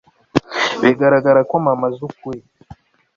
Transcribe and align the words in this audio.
Bigaragara 0.81 1.39
ko 1.49 1.55
mama 1.65 1.85
azi 1.89 2.01
ukuri 2.09 2.41